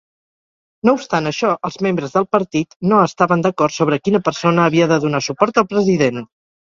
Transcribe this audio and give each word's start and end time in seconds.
No 0.87 0.93
obstant 0.99 1.31
això, 1.31 1.51
els 1.69 1.75
membres 1.87 2.15
del 2.15 2.25
partit 2.37 2.73
no 2.93 3.01
estaven 3.09 3.45
d'acord 3.47 3.77
sobre 3.79 4.01
quina 4.07 4.23
persona 4.31 4.65
havia 4.71 4.89
de 4.93 4.99
donar 5.05 5.21
suport 5.27 5.63
al 5.65 5.69
president. 5.75 6.23